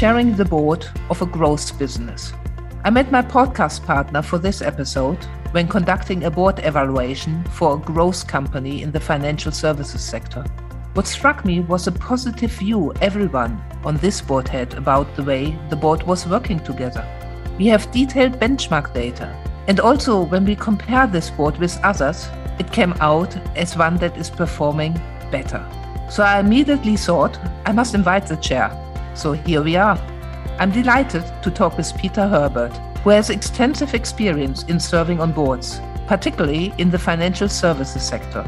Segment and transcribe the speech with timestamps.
[0.00, 2.32] chairing the board of a growth business.
[2.84, 7.78] I met my podcast partner for this episode when conducting a board evaluation for a
[7.78, 10.42] growth company in the financial services sector.
[10.94, 15.54] What struck me was a positive view everyone on this board had about the way
[15.68, 17.06] the board was working together.
[17.58, 19.36] We have detailed benchmark data,
[19.68, 22.26] and also when we compare this board with others,
[22.58, 24.94] it came out as one that is performing
[25.30, 25.62] better.
[26.10, 28.74] So I immediately thought I must invite the chair.
[29.20, 29.98] So here we are.
[30.58, 32.74] I'm delighted to talk with Peter Herbert,
[33.04, 38.42] who has extensive experience in serving on boards, particularly in the financial services sector.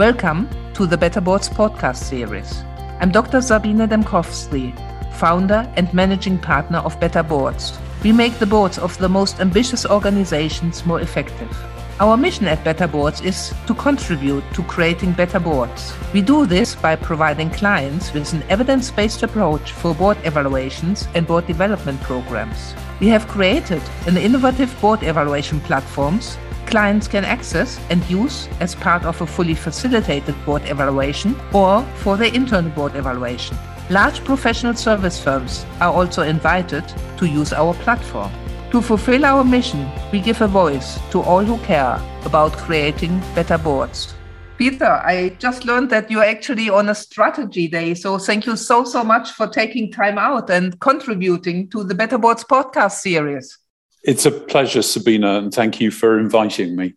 [0.00, 2.64] Welcome to the Better Boards podcast series.
[2.98, 3.40] I'm Dr.
[3.40, 4.74] Sabine Dembkowski,
[5.12, 7.78] founder and managing partner of Better Boards.
[8.02, 11.56] We make the boards of the most ambitious organizations more effective.
[11.98, 15.94] Our mission at Better Boards is to contribute to creating better boards.
[16.12, 21.26] We do this by providing clients with an evidence based approach for board evaluations and
[21.26, 22.74] board development programs.
[23.00, 29.04] We have created an innovative board evaluation platforms clients can access and use as part
[29.04, 33.56] of a fully facilitated board evaluation or for their internal board evaluation.
[33.88, 36.84] Large professional service firms are also invited
[37.18, 38.32] to use our platform.
[38.72, 43.56] To fulfill our mission, we give a voice to all who care about creating better
[43.56, 44.12] boards.
[44.58, 47.94] Peter, I just learned that you're actually on a strategy day.
[47.94, 52.18] So thank you so, so much for taking time out and contributing to the Better
[52.18, 53.56] Boards podcast series.
[54.02, 56.94] It's a pleasure, Sabina, and thank you for inviting me.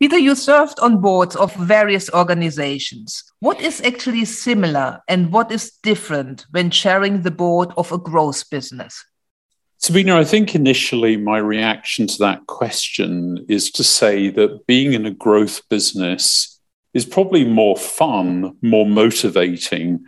[0.00, 3.24] Peter, you served on boards of various organizations.
[3.40, 8.48] What is actually similar and what is different when chairing the board of a growth
[8.50, 9.04] business?
[9.80, 15.06] Sabina, I think initially my reaction to that question is to say that being in
[15.06, 16.60] a growth business
[16.94, 20.04] is probably more fun, more motivating.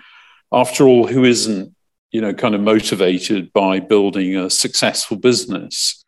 [0.52, 1.72] After all, who isn't,
[2.10, 6.04] you know, kind of motivated by building a successful business?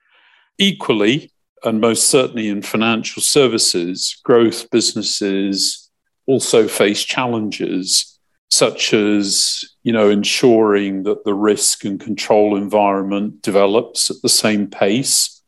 [0.58, 1.32] Equally,
[1.62, 5.88] and most certainly in financial services, growth businesses
[6.26, 8.11] also face challenges
[8.52, 14.66] such as you know ensuring that the risk and control environment develops at the same
[14.66, 15.42] pace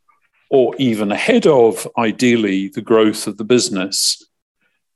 [0.48, 4.24] or even ahead of ideally the growth of the business.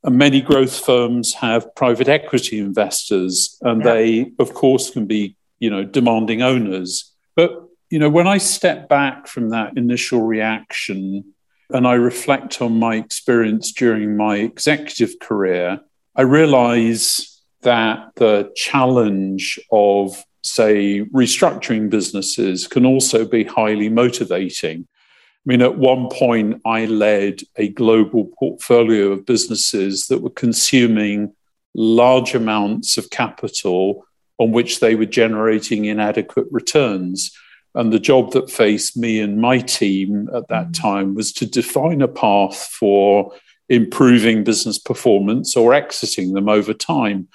[0.03, 5.69] And many growth firms have private equity investors and they of course can be you
[5.69, 7.13] know demanding owners.
[7.35, 7.51] But
[7.91, 11.33] you know when i step back from that initial reaction
[11.71, 15.79] and i reflect on my experience during my executive career
[16.15, 17.28] i realize
[17.61, 24.87] that the challenge of, say, restructuring businesses can also be highly motivating.
[24.89, 31.33] I mean, at one point, I led a global portfolio of businesses that were consuming
[31.73, 34.05] large amounts of capital
[34.37, 37.31] on which they were generating inadequate returns.
[37.75, 40.81] And the job that faced me and my team at that mm.
[40.81, 43.33] time was to define a path for
[43.67, 47.27] improving business performance or exiting them over time.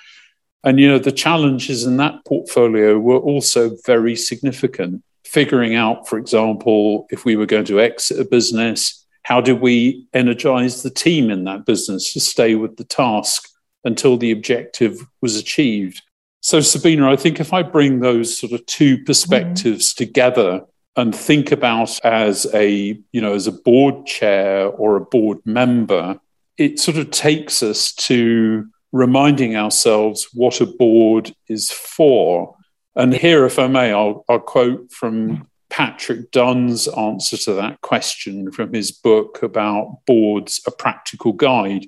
[0.64, 5.02] And, you know, the challenges in that portfolio were also very significant.
[5.24, 10.06] Figuring out, for example, if we were going to exit a business, how did we
[10.14, 13.48] energize the team in that business to stay with the task
[13.84, 16.02] until the objective was achieved?
[16.40, 19.96] So, Sabina, I think if I bring those sort of two perspectives mm.
[19.96, 20.62] together
[20.94, 26.20] and think about as a, you know, as a board chair or a board member,
[26.56, 32.56] it sort of takes us to reminding ourselves what a board is for.
[32.94, 38.52] And here, if I may, I'll, I'll quote from Patrick Dunne's answer to that question
[38.52, 41.86] from his book about boards, A Practical Guide.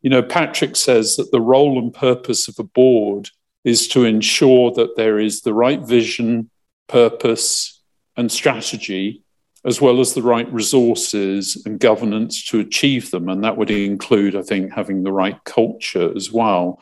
[0.00, 3.28] You know, Patrick says that the role and purpose of a board
[3.62, 6.50] is to ensure that there is the right vision,
[6.88, 7.82] purpose,
[8.16, 9.22] and strategy
[9.66, 13.28] as well as the right resources and governance to achieve them.
[13.28, 16.80] And that would include, I think, having the right culture as well.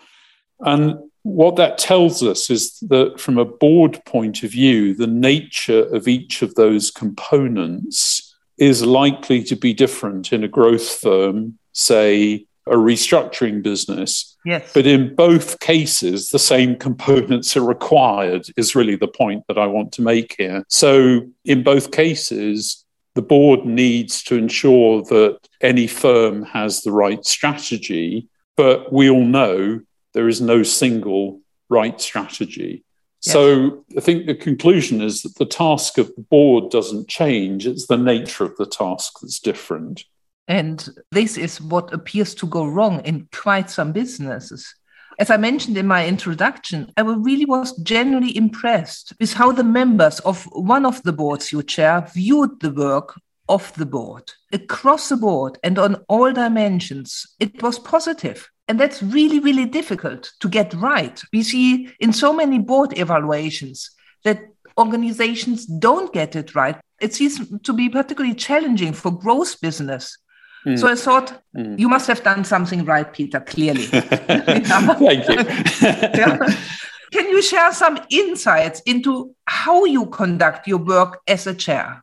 [0.60, 5.82] And what that tells us is that from a board point of view, the nature
[5.94, 12.46] of each of those components is likely to be different in a growth firm, say,
[12.66, 14.36] a restructuring business.
[14.44, 14.70] Yes.
[14.72, 19.66] But in both cases, the same components are required, is really the point that I
[19.66, 20.64] want to make here.
[20.68, 22.83] So, in both cases,
[23.14, 28.28] the board needs to ensure that any firm has the right strategy.
[28.56, 29.80] But we all know
[30.12, 32.84] there is no single right strategy.
[33.22, 33.32] Yes.
[33.32, 37.86] So I think the conclusion is that the task of the board doesn't change, it's
[37.86, 40.04] the nature of the task that's different.
[40.46, 44.74] And this is what appears to go wrong in quite some businesses.
[45.18, 50.18] As I mentioned in my introduction, I really was genuinely impressed with how the members
[50.20, 53.14] of one of the boards you chair viewed the work
[53.48, 57.26] of the board across the board and on all dimensions.
[57.38, 58.48] It was positive.
[58.66, 61.20] And that's really, really difficult to get right.
[61.32, 63.90] We see in so many board evaluations
[64.24, 64.40] that
[64.78, 66.76] organizations don't get it right.
[67.00, 70.16] It seems to be particularly challenging for growth business.
[70.66, 70.78] Mm.
[70.78, 71.78] So I thought mm.
[71.78, 73.82] you must have done something right, Peter, clearly.
[73.86, 75.36] Thank you.
[75.82, 76.38] yeah.
[77.12, 82.02] Can you share some insights into how you conduct your work as a chair?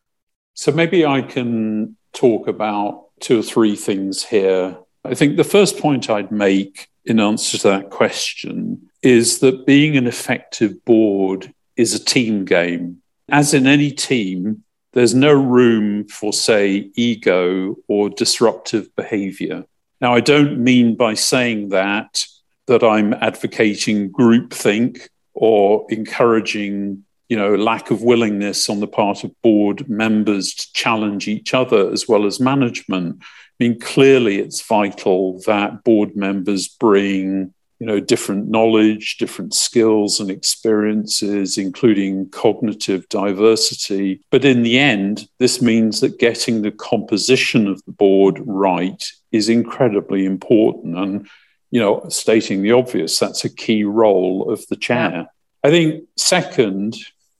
[0.54, 4.78] So maybe I can talk about two or three things here.
[5.04, 9.98] I think the first point I'd make in answer to that question is that being
[9.98, 13.02] an effective board is a team game.
[13.30, 19.66] As in any team, there's no room for, say, ego or disruptive behavior.
[20.02, 22.26] Now, I don't mean by saying that
[22.68, 29.42] that I'm advocating groupthink or encouraging, you know, lack of willingness on the part of
[29.42, 33.18] board members to challenge each other as well as management.
[33.22, 33.26] I
[33.60, 40.30] mean, clearly it's vital that board members bring you know different knowledge different skills and
[40.30, 44.22] experiences including cognitive diversity.
[44.30, 49.50] But in the end this means that getting the composition of the board right is
[49.50, 50.96] incredibly important.
[50.96, 51.28] And
[51.72, 55.28] you know stating the obvious that's a key role of the chair.
[55.64, 56.98] I think second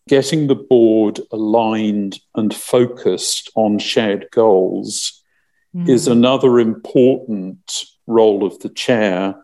[0.10, 5.24] getting the board aligned and focused on shared goals
[5.76, 5.88] mm.
[5.88, 9.36] is another important role of the chair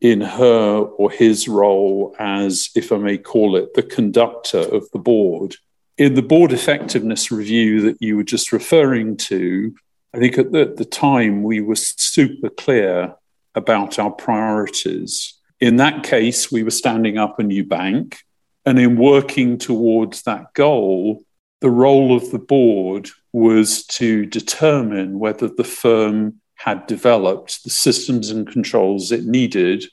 [0.00, 4.98] in her or his role as, if I may call it, the conductor of the
[4.98, 5.56] board.
[5.96, 9.74] In the board effectiveness review that you were just referring to,
[10.14, 13.14] I think at the, the time we were super clear
[13.54, 15.34] about our priorities.
[15.60, 18.20] In that case, we were standing up a new bank.
[18.64, 21.22] And in working towards that goal,
[21.60, 28.30] the role of the board was to determine whether the firm had developed the systems
[28.30, 29.84] and controls it needed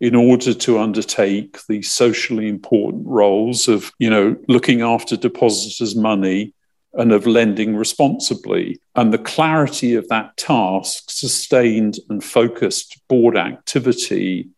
[0.00, 6.52] in order to undertake the socially important roles of, you know, looking after depositors' money
[6.94, 8.78] and of lending responsibly.
[8.94, 14.48] And the clarity of that task sustained and focused board activity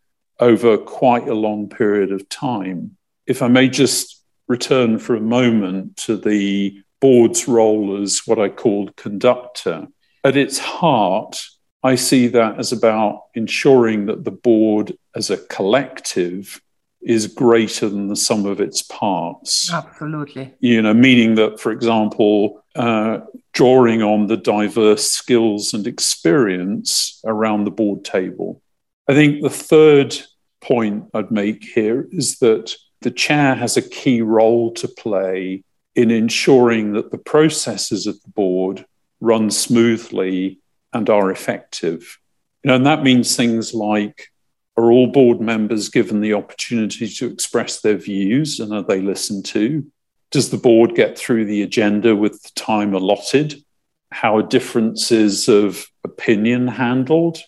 [0.41, 2.97] over quite a long period of time.
[3.27, 8.49] If I may just return for a moment to the board's role as what I
[8.49, 9.87] called conductor.
[10.25, 11.45] At its heart,
[11.83, 16.63] I see that as about ensuring that the board as a collective
[17.03, 19.71] is greater than the sum of its parts.
[19.71, 20.55] Absolutely.
[20.61, 23.21] You know, meaning that, for example, uh,
[23.53, 28.63] drawing on the diverse skills and experience around the board table.
[29.07, 30.17] I think the third
[30.63, 35.63] point I'd make here is that the chair has a key role to play
[35.95, 38.87] in ensuring that the processes of the board
[39.25, 40.61] run smoothly
[40.93, 42.19] and are effective.
[42.63, 44.29] You know, and that means things like
[44.77, 49.45] are all board members given the opportunity to express their views and are they listened
[49.47, 49.87] to?
[50.31, 53.63] Does the board get through the agenda with the time allotted?
[54.11, 57.39] How are differences of opinion handled?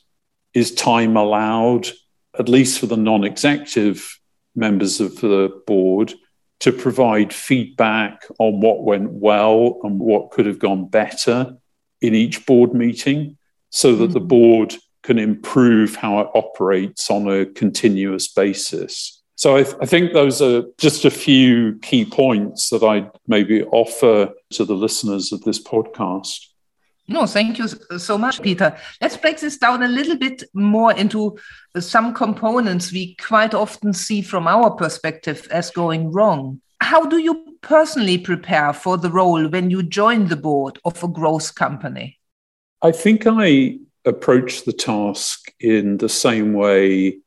[0.55, 1.89] Is time allowed,
[2.39, 4.19] at least for the non executive
[4.55, 6.15] members of the board,
[6.61, 11.57] to provide feedback on what went well and what could have gone better
[12.01, 13.37] in each board meeting
[13.71, 14.13] so that mm-hmm.
[14.15, 19.23] the board can improve how it operates on a continuous basis.
[19.37, 23.63] So I, th- I, think those are just a few key points that I'd maybe
[23.65, 26.47] offer to the listeners of this podcast.
[27.09, 28.77] No, thank you so much, Peter.
[29.01, 31.39] Let's break this down a little bit more into
[31.79, 36.61] some components we quite often see from our perspective as going wrong.
[36.81, 41.09] How do you personally prepare for the role when you join the board of a
[41.09, 42.17] growth company?
[42.81, 47.19] I think I approach the task in the same way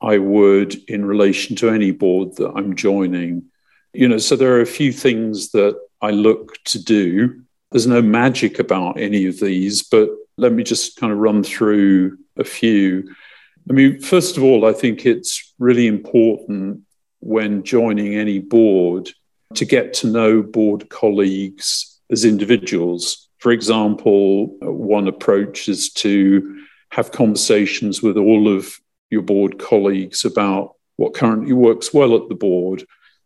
[0.00, 3.46] I would in relation to any board that I'm joining.
[3.92, 7.42] You know, so there are a few things that I look to do.
[7.72, 12.18] There's no magic about any of these, but let me just kind of run through
[12.36, 13.12] a few.
[13.68, 16.82] I mean, first of all, I think it's really important
[17.18, 19.10] when joining any board
[19.56, 23.28] to get to know board colleagues as individuals.
[23.38, 28.78] For example, uh, one approach is to have conversations with all of
[29.10, 32.84] your board colleagues about what currently works well at the board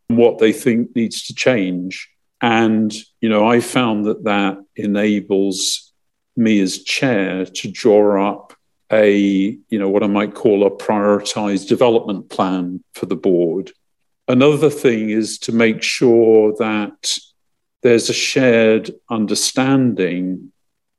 [0.08, 2.08] and what they think needs to change.
[2.40, 5.92] And, you know, I found that that enables
[6.36, 8.52] me as chair to draw up
[8.92, 9.10] a,
[9.68, 13.72] you know, what I might call a prioritized development plan for the board.
[14.28, 17.16] Another thing is to make sure that
[17.82, 20.52] there's a shared understanding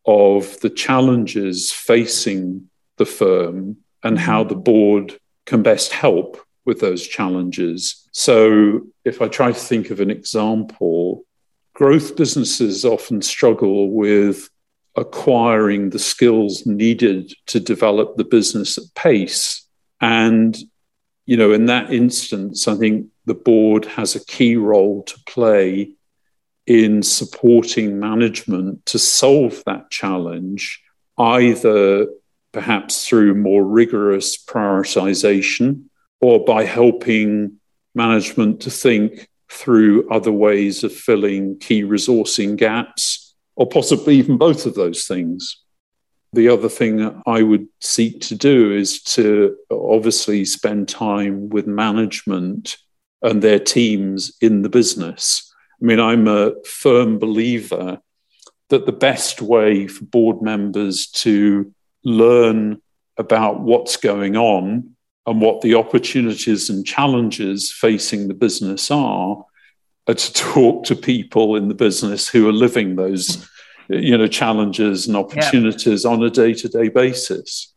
[0.06, 4.26] of the challenges facing the firm and mm-hmm.
[4.26, 8.08] how the board can best help with those challenges.
[8.12, 11.26] So, if I try to think of an example,
[11.74, 14.50] growth businesses often struggle with
[14.96, 19.66] acquiring the skills needed to develop the business at pace.
[20.02, 20.58] And,
[21.26, 25.92] you know, in that instance, I think the board has a key role to play
[26.66, 30.82] in supporting management to solve that challenge,
[31.18, 32.08] either
[32.54, 35.84] perhaps through more rigorous prioritization
[36.22, 37.60] or by helping
[37.94, 44.66] management to think through other ways of filling key resourcing gaps, or possibly even both
[44.66, 45.62] of those things.
[46.32, 52.78] The other thing I would seek to do is to obviously spend time with management
[53.22, 55.48] and their teams in the business
[55.82, 58.00] I mean, I'm a firm believer
[58.70, 62.82] that the best way for board members to learn
[63.18, 64.96] about what's going on
[65.26, 69.46] and what the opportunities and challenges facing the business are
[70.08, 73.48] are to talk to people in the business who are living those
[73.90, 76.12] you know challenges and opportunities yeah.
[76.12, 77.74] on a day-to-day basis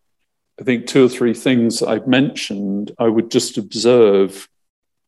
[0.60, 4.48] i think two or three things i've mentioned i would just observe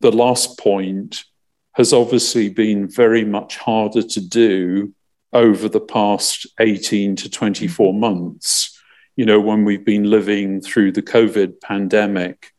[0.02, 1.24] the last point
[1.72, 4.92] has obviously been very much harder to do
[5.32, 8.00] over the past 18 to 24 mm-hmm.
[8.00, 8.78] months.
[9.16, 12.52] You know, when we've been living through the COVID pandemic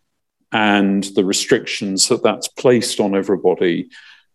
[0.52, 3.90] and the restrictions that that's placed on everybody.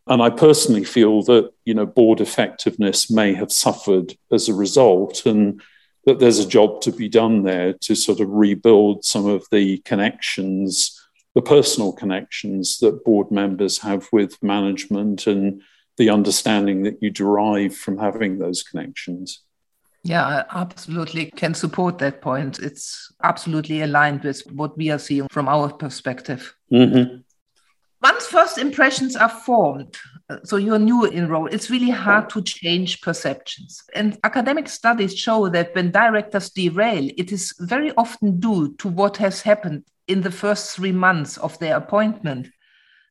[0.09, 5.27] And I personally feel that, you know, board effectiveness may have suffered as a result
[5.27, 5.63] and
[6.07, 9.79] that there's a job to be done there to sort of rebuild some of the
[9.79, 10.98] connections
[11.39, 15.63] the personal connections that board members have with management and
[15.97, 19.45] the understanding that you derive from having those connections.
[20.03, 22.59] Yeah, I absolutely can support that point.
[22.59, 26.57] It's absolutely aligned with what we are seeing from our perspective.
[26.73, 27.19] Mm-hmm.
[28.03, 29.97] Once first impressions are formed,
[30.43, 33.85] so you're new in role, it's really hard to change perceptions.
[33.95, 39.19] And academic studies show that when directors derail, it is very often due to what
[39.19, 42.49] has happened in the first three months of their appointment.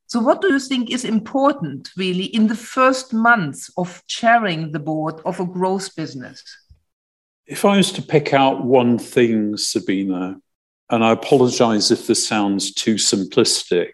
[0.07, 4.79] So, what do you think is important really in the first months of chairing the
[4.79, 6.43] board of a growth business?
[7.45, 10.37] If I was to pick out one thing, Sabina,
[10.89, 13.91] and I apologize if this sounds too simplistic,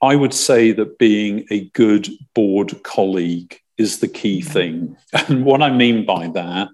[0.00, 4.52] I would say that being a good board colleague is the key mm-hmm.
[4.52, 4.96] thing.
[5.12, 6.68] And what I mean by that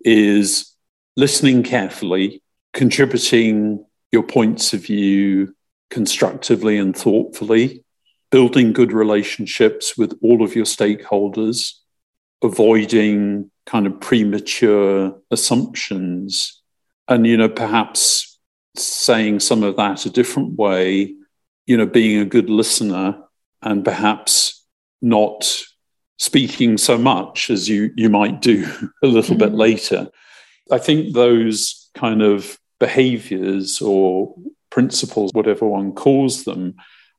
[0.00, 0.74] is
[1.16, 2.42] listening carefully,
[2.72, 5.54] contributing your points of view
[5.90, 7.84] constructively and thoughtfully,
[8.30, 11.72] building good relationships with all of your stakeholders,
[12.42, 16.62] avoiding kind of premature assumptions,
[17.08, 18.38] and, you know, perhaps
[18.76, 21.14] saying some of that a different way,
[21.66, 23.18] you know, being a good listener
[23.62, 24.64] and perhaps
[25.02, 25.62] not
[26.18, 28.64] speaking so much as you, you might do
[29.02, 29.44] a little mm-hmm.
[29.44, 30.08] bit later.
[30.70, 34.34] I think those kind of behaviors or
[34.70, 36.74] principles, whatever one calls them,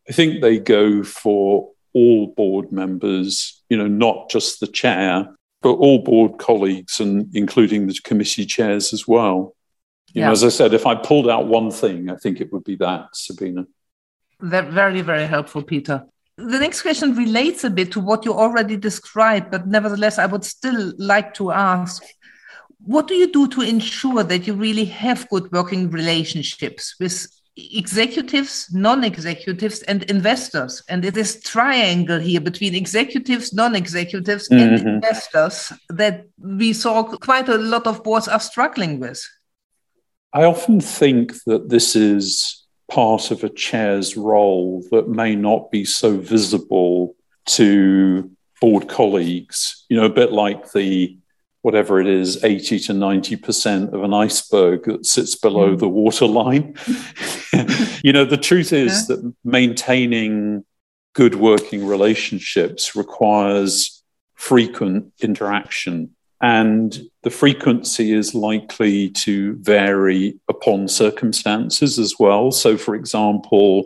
[0.07, 5.27] I think they go for all board members, you know, not just the chair,
[5.63, 9.55] but all board colleagues and including the committee chairs as well.
[10.13, 10.27] You yeah.
[10.27, 12.75] know, as I said, if I pulled out one thing, I think it would be
[12.75, 13.65] that, Sabina.
[14.41, 16.05] That very, very helpful, Peter.
[16.37, 20.43] The next question relates a bit to what you already described, but nevertheless, I would
[20.43, 22.03] still like to ask
[22.85, 27.27] what do you do to ensure that you really have good working relationships with
[27.57, 30.83] executives, non-executives, and investors.
[30.89, 34.75] And it is triangle here between executives, non-executives, mm-hmm.
[34.75, 39.25] and investors that we saw quite a lot of boards are struggling with.
[40.33, 45.85] I often think that this is part of a chair's role that may not be
[45.85, 47.15] so visible
[47.45, 49.85] to board colleagues.
[49.87, 51.17] You know, a bit like the
[51.65, 55.79] whatever it is, 80 to 90% of an iceberg that sits below mm.
[55.79, 56.75] the waterline.
[58.03, 59.15] you know, the truth is yeah.
[59.15, 60.63] that maintaining
[61.15, 64.03] good working relationships requires
[64.35, 66.11] frequent interaction.
[66.39, 72.51] And the frequency is likely to vary upon circumstances as well.
[72.51, 73.85] So, for example,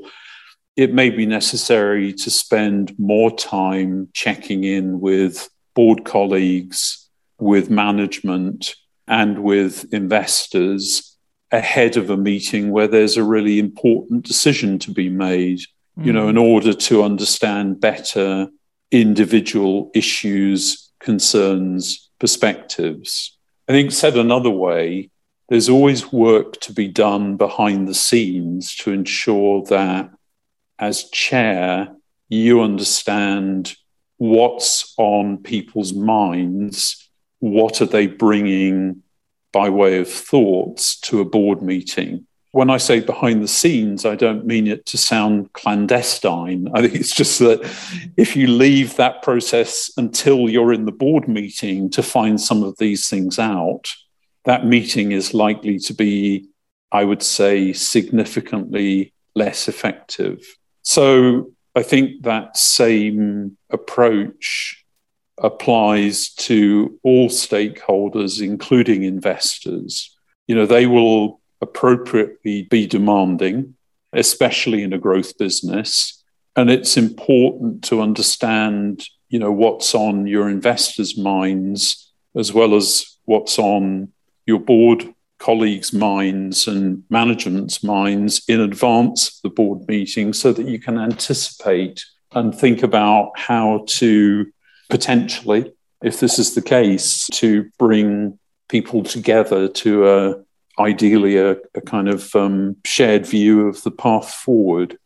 [0.75, 7.08] it may be necessary to spend more time checking in with board colleagues
[7.39, 8.75] with management
[9.08, 11.17] and with investors
[11.51, 15.60] ahead of a meeting where there's a really important decision to be made,
[15.98, 16.05] mm.
[16.05, 18.48] you know, in order to understand better
[18.91, 23.38] individual issues, concerns, perspectives.
[23.67, 25.10] I think, said another way,
[25.50, 30.12] there's always work to be done behind the scenes to ensure that
[30.77, 31.89] as chair,
[32.29, 33.75] you understand
[34.17, 37.08] what's on people's minds,
[37.39, 39.03] what are they bringing
[39.51, 42.25] by way of thoughts to a board meeting.
[42.51, 46.67] When I say behind the scenes, I don't mean it to sound clandestine.
[46.74, 47.62] I think it's just that
[48.17, 52.77] if you leave that process until you're in the board meeting to find some of
[52.77, 53.91] these things out,
[54.46, 56.50] that meeting is likely to be,
[56.91, 60.43] I would say, significantly less effective.
[60.81, 64.78] So I think that same approach
[65.41, 70.15] applies to all stakeholders, including investors.
[70.48, 73.75] You know, they will appropriately be demanding,
[74.13, 76.24] especially in a growth business.
[76.55, 83.17] And it's important to understand, you know, what's on your investors' minds as well as
[83.25, 84.10] what's on
[84.46, 90.67] your board colleagues' minds and management's minds in advance of the board meeting so that
[90.67, 92.03] you can anticipate
[92.34, 94.51] and think about how to
[94.89, 95.72] potentially,
[96.03, 100.36] if this is the case, to bring people together to a
[100.79, 104.98] ideally a, a kind of um, shared view of the path forward.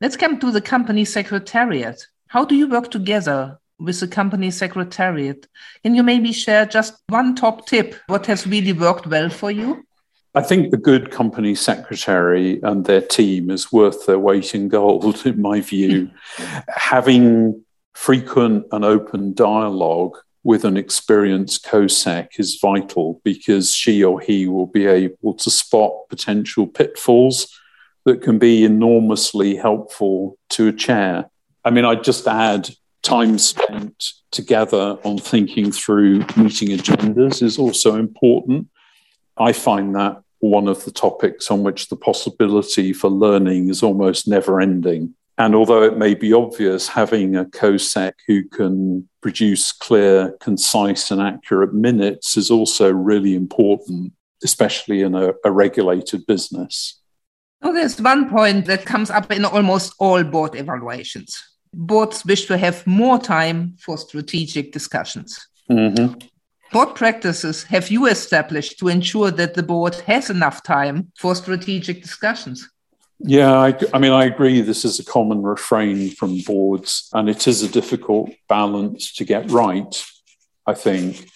[0.00, 2.06] Let's come to the company secretariat.
[2.28, 5.46] How do you work together with the company secretariat?
[5.84, 7.94] Can you maybe share just one top tip?
[8.08, 9.84] What has really worked well for you?
[10.34, 15.22] I think a good company secretary and their team is worth their weight in gold,
[15.26, 16.10] in my view.
[16.68, 24.46] Having frequent and open dialogue with an experienced COSEC is vital because she or he
[24.46, 27.54] will be able to spot potential pitfalls
[28.04, 31.28] that can be enormously helpful to a chair.
[31.64, 32.70] I mean, I'd just add
[33.02, 38.68] time spent together on thinking through meeting agendas is also important.
[39.36, 44.26] I find that one of the topics on which the possibility for learning is almost
[44.26, 45.14] never ending.
[45.40, 51.18] And although it may be obvious, having a COSEC who can produce clear, concise, and
[51.18, 54.12] accurate minutes is also really important,
[54.44, 57.00] especially in a, a regulated business.
[57.62, 61.42] Oh, there's one point that comes up in almost all board evaluations.
[61.72, 65.48] Boards wish to have more time for strategic discussions.
[65.70, 66.18] Mm-hmm.
[66.72, 72.02] What practices have you established to ensure that the board has enough time for strategic
[72.02, 72.68] discussions?
[73.22, 74.62] Yeah, I, I, mean, I agree.
[74.62, 79.50] This is a common refrain from boards, and it is a difficult balance to get
[79.50, 80.04] right,
[80.66, 81.28] I think.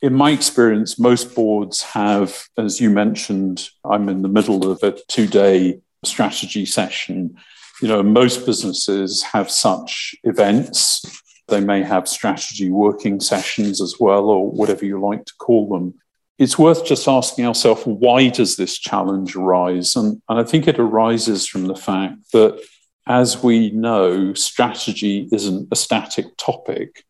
[0.00, 4.98] In my experience, most boards have, as you mentioned, I'm in the middle of a
[5.08, 7.36] two day strategy session.
[7.82, 11.04] You know, most businesses have such events.
[11.48, 15.94] They may have strategy working sessions as well, or whatever you like to call them
[16.40, 19.94] it's worth just asking ourselves why does this challenge arise?
[19.94, 22.58] And, and I think it arises from the fact that,
[23.06, 27.04] as we know, strategy isn't a static topic.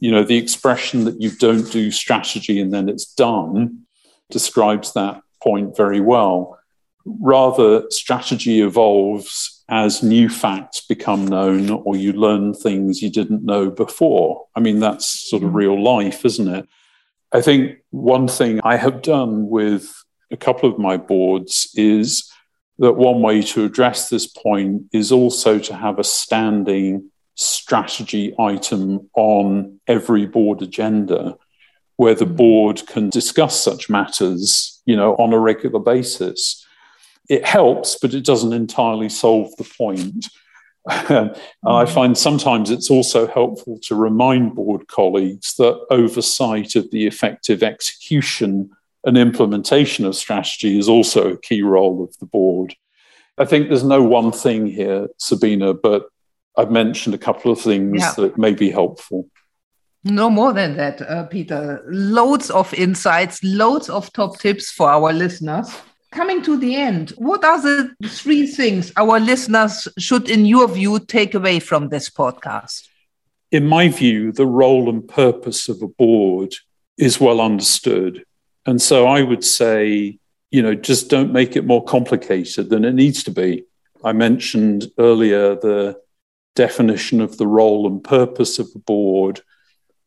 [0.00, 3.84] You know, the expression that you don't do strategy and then it's done
[4.28, 6.58] describes that point very well.
[7.04, 13.70] Rather, strategy evolves as new facts become known or you learn things you didn't know
[13.70, 14.46] before.
[14.56, 15.54] I mean, that's sort of mm.
[15.54, 16.68] real life, isn't it?
[17.34, 19.92] I think one thing I have done with
[20.30, 22.30] a couple of my boards is
[22.78, 29.10] that one way to address this point is also to have a standing strategy item
[29.16, 31.36] on every board agenda
[31.96, 32.36] where the hmm.
[32.36, 36.64] board can discuss such matters, you know, on a regular basis.
[37.28, 40.28] It helps, but it doesn't entirely solve the point.
[40.90, 41.30] And
[41.66, 41.94] I mm-hmm.
[41.94, 48.70] find sometimes it's also helpful to remind board colleagues that oversight of the effective execution
[49.04, 52.74] and implementation of strategy is also a key role of the board.
[53.38, 56.06] I think there's no one thing here, Sabina, but
[56.56, 58.12] I've mentioned a couple of things yeah.
[58.18, 59.28] that may be helpful.
[60.04, 61.82] No more than that, uh, Peter.
[61.86, 65.74] Loads of insights, loads of top tips for our listeners
[66.14, 70.98] coming to the end, what are the three things our listeners should, in your view,
[71.00, 72.88] take away from this podcast?
[73.50, 76.54] In my view, the role and purpose of a board
[76.96, 78.24] is well understood.
[78.64, 80.18] And so I would say,
[80.50, 83.64] you know, just don't make it more complicated than it needs to be.
[84.04, 85.96] I mentioned earlier the
[86.54, 89.40] definition of the role and purpose of the board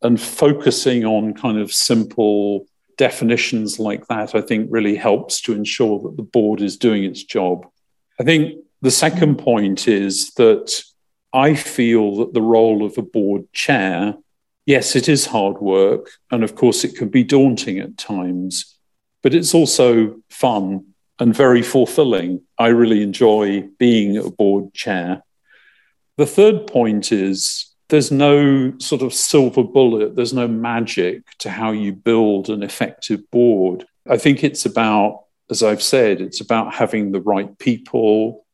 [0.02, 2.66] and focusing on kind of simple
[2.98, 7.24] definitions like that, I think, really helps to ensure that the board is doing its
[7.24, 7.68] job.
[8.20, 9.44] I think the second mm.
[9.44, 10.84] point is that
[11.34, 14.16] I feel that the role of a board chair,
[14.66, 16.10] yes, it is hard work.
[16.32, 18.78] And of course, it can be daunting at times,
[19.22, 22.42] but it's also fun and very fulfilling.
[22.58, 25.24] I really enjoy being a board chair.
[26.18, 31.72] The third point is there's no sort of silver bullet, there's no magic to how
[31.72, 33.86] you build an effective board.
[34.10, 38.46] I think it's about, as I've said, it's about having the right people.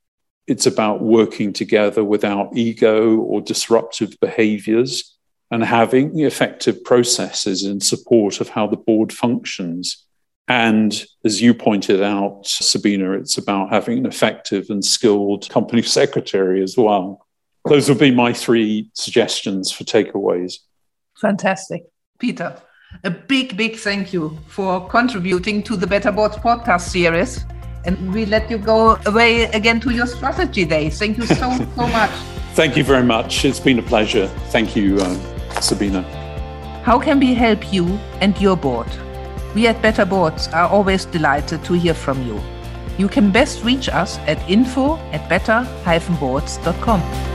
[0.45, 5.17] It's about working together without ego or disruptive behaviors
[5.49, 10.03] and having effective processes in support of how the board functions.
[10.47, 16.61] And as you pointed out, Sabina, it's about having an effective and skilled company secretary
[16.61, 17.25] as well.
[17.65, 20.55] Those would be my three suggestions for takeaways.
[21.21, 21.83] Fantastic.
[22.19, 22.61] Peter,
[23.03, 27.45] a big, big thank you for contributing to the Better Boards podcast series.
[27.85, 30.89] And we let you go away again to your strategy day.
[30.89, 31.35] Thank you so,
[31.75, 32.11] so much.
[32.53, 33.45] Thank you very much.
[33.45, 34.27] It's been a pleasure.
[34.49, 36.01] Thank you, uh, Sabina.
[36.83, 37.85] How can we help you
[38.19, 38.87] and your board?
[39.55, 42.41] We at Better Boards are always delighted to hear from you.
[42.97, 47.32] You can best reach us at info at better-boards.com.